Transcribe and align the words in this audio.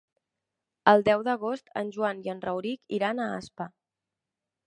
El 0.93 1.03
deu 1.09 1.25
d'agost 1.27 1.69
en 1.83 1.91
Joan 1.97 2.23
i 2.29 2.33
en 2.35 2.41
Rauric 2.47 2.97
iran 2.99 3.21
a 3.27 3.31
Aspa. 3.43 3.71